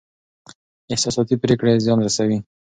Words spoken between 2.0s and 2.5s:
رسوي.